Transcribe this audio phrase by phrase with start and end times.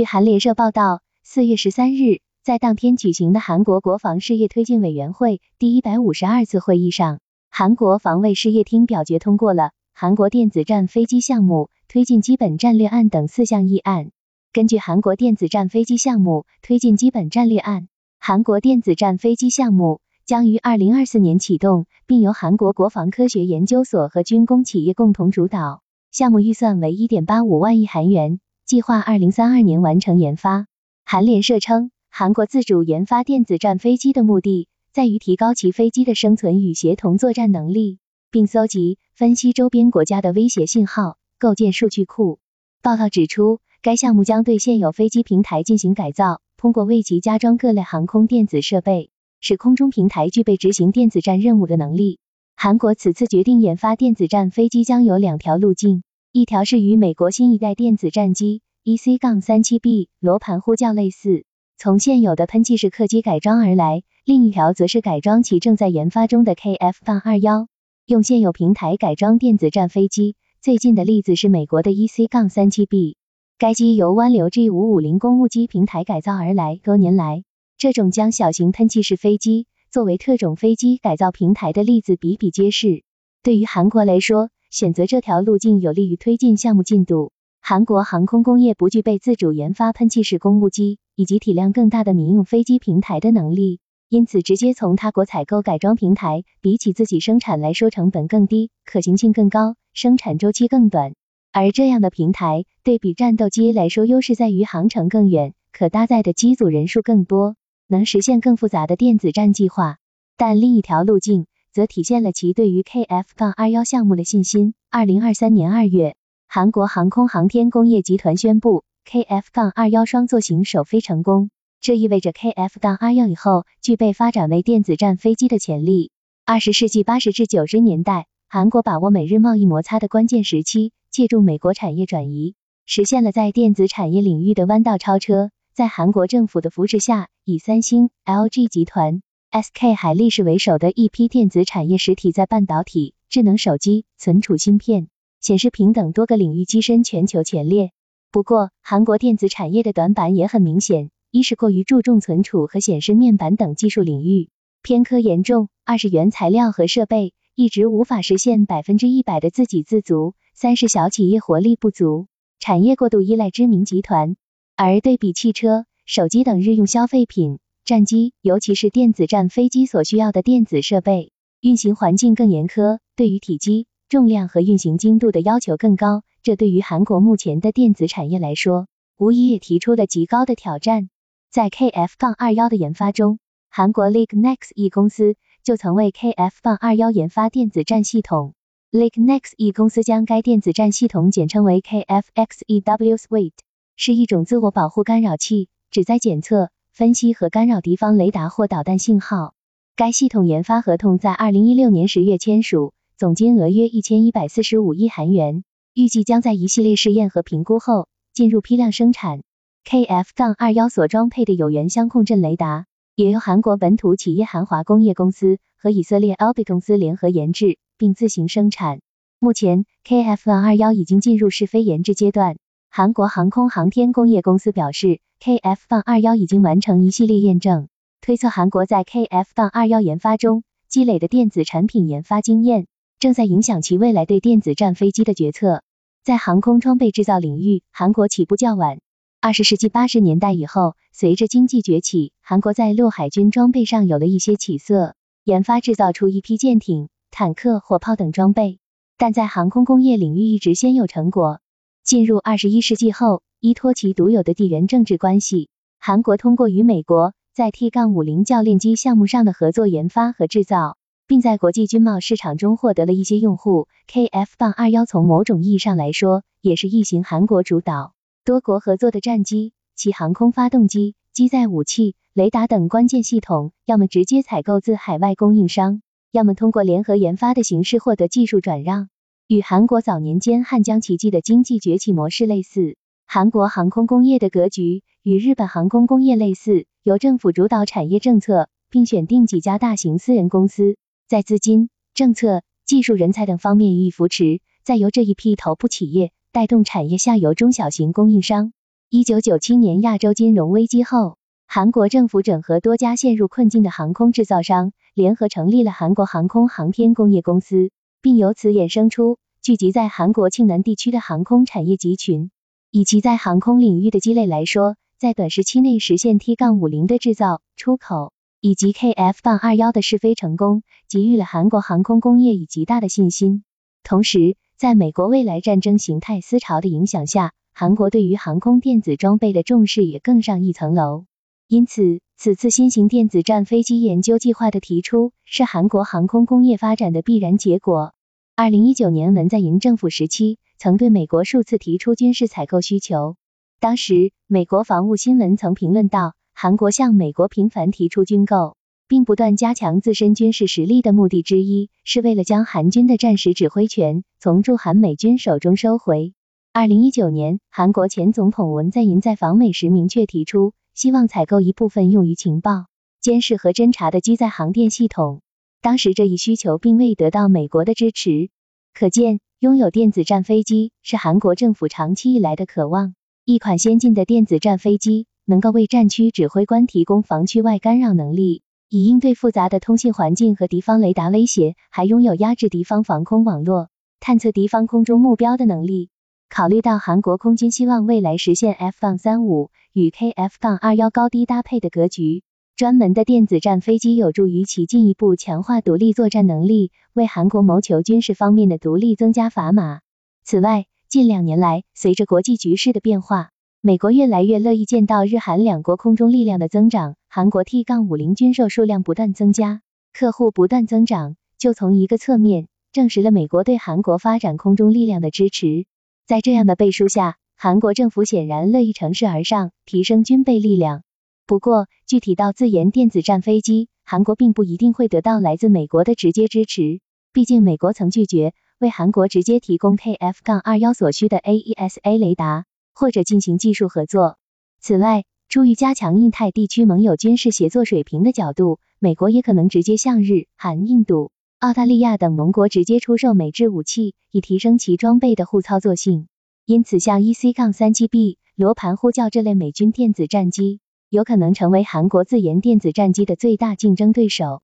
[0.00, 14.10] 据韩联社报道，四月十三日，在当天举行的韩国国防事业推进委员会第一百五十二次会议上，韩国防卫事业厅表决通过了韩国电子战飞机项目推进基本战略案等四项议案。
[14.54, 17.86] 根据韩国电子战飞机项目推进基本战略案，
[18.18, 25.82] 韩国电子战飞机项目将于二零二四年启动，并由韩国国防科学研究所和军工企业共同主导。
[26.10, 28.40] 项目预算为一点八五万亿韩元。
[28.70, 30.68] 计划二零三二年完成研发。
[31.04, 37.98] 韩联社称，韩国自主研发电子战飞机的目的在于提高其飞机的生存与协同作战能力，
[38.30, 42.38] 并搜集、分析周边国家的威胁信号，构建数据库。
[42.80, 52.20] 报告指出，该项目将对现有飞机平台进行改造，通过为其加装各类航空电子设备，使空中平台具备执行电子战任务的能力。
[52.54, 56.04] 韩国此次决定研发电子战飞机将有两条路径。
[56.32, 61.44] 一条是与美国新一代电子战机 EC 杠 37B 罗盘呼叫类似，
[61.76, 67.66] 从现有的喷气式客机改装而来；另一条则是改装其正在研发中的 KF 杠21
[68.06, 70.36] 用现有平台改装电子战飞机。
[70.62, 73.16] 最近的例子是美国的 EC 杠 37B
[73.58, 76.78] 该机由湾流 G550 公务机平台改造而来。
[76.84, 77.42] 多年来，
[77.76, 83.02] 这种将小型喷气式飞机作为特种飞机改造平台的例子比比皆是。
[83.42, 87.32] 对于韩国来说，选择这条路径有利于推进项目进度。
[87.60, 101.14] 韩国航空工业不具备自主研发喷气式公务机以及体量更大的民用飞机平台的能力，因此直接从他国采购改装平台，比起自己生产来说成本更低，可行性更高，生产周期更短。
[101.52, 107.56] 而这样的平台对比战斗机来说，优势在于航程更远，可搭载的机组人数更多，
[107.88, 109.96] 能实现更复杂的电子战计划。
[110.36, 111.46] 但另一条路径。
[111.72, 114.74] 则体现了其对于 KF-21 项目的信心。
[114.90, 116.16] 二零二三年二月，
[116.48, 126.10] 韩国航空航天工业集团宣布 KF-21 双座型首飞成功，这意味着 KF-21 以后具备发展为电子战飞机的潜力。
[126.44, 132.54] 二十世纪八十至九十年代，韩国把握美日贸易摩擦的关键时期，借助美国产业转移，
[132.86, 135.50] 实现了在电子产业领域的弯道超车。
[135.72, 139.22] 在韩国政府的扶持下，以三星、LG 集团。
[139.52, 145.08] SK 海力士为首的一批电子产业实体在半导体、智能手机、存储芯片、
[145.40, 147.90] 显示屏等多个领域跻身全球前列。
[148.30, 154.50] 不过，韩国电子产业的短板也很明显：一是过于注重存储和显示面板等技术领域，
[154.82, 162.28] 偏科严重；二是原材料和设备一直无法实现百分之一百的自给自足；三是小企业活力不足，
[162.60, 164.36] 产业过度依赖知名集团。
[164.76, 167.58] 而对比汽车、手机等日用消费品。
[167.84, 176.22] 战机，尤其是电子战飞机所需要的电子设备，运行环境更严苛，对于体积、重量和运行精度的要求更高。
[176.42, 178.86] 这对于韩国目前的电子产业来说，
[179.18, 181.10] 无疑也提出了极高的挑战。
[181.50, 188.54] 在 KF-21 的研发中，韩国 l e k n e x E 公司就曾为 KF-21 研发电子战系统。
[188.92, 193.52] l e k n e x E 公司将该电子战系统简称为 KF-XEW Suite，
[193.96, 196.70] 是一种自我保护干扰器，旨在检测。
[197.00, 199.54] 分析和干扰敌方雷达或导弹信号。
[199.96, 209.40] 该系统研发合同在二零一六年十月签署，总金额约一千一百四十五亿韩元，预计将在一系列试验和评估后进入批量生产。
[209.88, 212.84] KF-21 所装配的有源相控阵雷达，
[213.14, 219.00] 也由韩国本土企业韩华工业公司和以色列 Elbit 公司联合研制并自行生产。
[219.38, 222.58] 目前，KF-21 已经进入试飞研制阶段。
[222.90, 225.20] 韩国航空航天工业公司表示。
[225.42, 227.88] KF-21 已经完成一系列验证，
[228.20, 232.86] 推测韩国在 KF-21 研发中积累的电子产品研发经验，
[233.18, 235.82] 正在影响其未来对电子战飞机的决策。
[236.22, 238.98] 在航空装备制造领域，韩国起步较晚。
[239.40, 245.14] 二十世纪八十年代以后，随着经济崛起，韩国在陆海军装备上有了一些起色，
[245.44, 248.78] 研发制造出一批舰艇、坦克、火炮等装备。
[249.16, 251.62] 但在航空工业领域一直先有成果。
[252.02, 255.68] 进入二十一世纪后，依托其独有的地缘政治关系，
[255.98, 263.86] 韩国通过与美国在 T-50 教练机项目上的合作研发和制造，并在国际军贸市场中获得了一些用户。
[264.10, 268.14] KF-21 从某种意义上来说，也是一型韩国主导、
[268.44, 276.02] 多国合作的战机，其航空发动机、机载武器、雷达等关键系统，要么直接采购自海外供应商，
[276.32, 279.08] 要么通过联合研发的形式获得技术转让，
[279.50, 282.96] 与韩国早年间汉江奇迹的经济崛起模式类似。
[283.26, 298.72] 韩国航空工业的格局与日本航空工业类似，由政府主导产业政策，并选定几家大型私人公司，在资金、政策、技术人才等方面予以扶持，再由这一批头部企业带动产业下游中小型供应商。
[299.08, 307.90] 一九九七年亚洲金融危机后，韩国政府整合多家陷入困境的航空制造商，联合成立了韩国航空航天工业公司，
[308.22, 312.50] 并由此衍生出聚集在韩国庆南地区的航空产业集群。
[312.90, 323.62] 以其在航空领域的积累来说，在短时期内实现 T- 杠五零的制造、出口，以及 KF- 杠二幺的试飞成功，给予了韩国航空工业以极大的信心。
[324.02, 331.26] 同时，在美国未来战争形态思潮的影响下，韩国对于航空电子装备的重视也更上一层楼。
[331.68, 338.14] 因此，此次新型电子战飞机研究计划的提出，是韩国航空工业发展的必然结果。
[338.56, 343.36] 二零一九年，文在寅政府时期曾对美国数次提出军事采购需求。
[343.78, 348.74] 当时，美国防务新闻曾评论道，韩国向美国频繁提出军购，
[349.06, 356.32] 并不断加强自身军事实力的目的之一，是为了将韩军的战时指挥权从驻韩美军手中收回。
[356.72, 362.84] 二零一九年，韩国前总统文在寅在访美时明确提出，希望采购一部分用于情报、
[363.22, 365.40] 监视和侦察的机载航电系统。
[365.80, 368.50] 当时这一需求并未得到美国的支持，
[368.92, 373.14] 可见拥有电子战飞机是韩国政府长期以来的渴望。
[373.46, 378.60] 一款先进的电子战飞机能够为战区指挥官提供防区外干扰能力，
[378.90, 383.88] 以应对复杂的通信环境和敌方雷达威胁，还拥有压制敌方防空网络、
[384.20, 386.10] 探测敌方空中目标的能力。
[386.52, 392.42] 考虑到韩国空军希望未来实现 F- 三五与 KF- 二幺高低搭配的格局，
[392.74, 400.00] 专门的电子战飞机有助于其进一步强化独立作战能力，为韩国谋求军事方面的独立增加砝码。
[400.42, 403.50] 此外，近两年来，随着国际局势的变化，
[403.80, 409.82] 美国越来越乐意见到日韩两国空中力量的增长，韩国 T- 杠五零军售数量不断增加，
[410.12, 415.86] 客户不断增长，就从一个侧面证实了美国对韩国发展空中力量的支持。
[416.30, 421.02] 在这样的背书下，韩国政府显然乐意乘势而上，提升军备力量。
[421.44, 427.00] 不过，具体到自研电子战飞机，韩国并不一定会得到来自美国的直接支持。
[427.32, 434.38] 毕竟，美国曾拒绝为韩国直接提供 KF- 杠二幺所需的 AESA 雷达，或者进行技术合作。
[434.80, 441.32] 此外，出于加强印太地区盟友军事协作水平的角度，美国也可能直接向日、韩、印度。
[441.60, 446.26] 澳大利亚等盟国直接出售美制武器，以提升其装备的互操作性。
[446.64, 450.80] 因此，像 EC-37B 罗盘呼叫这类美军电子战机，
[451.10, 454.58] 有可能成为韩国自研电子战机的最大竞争对手。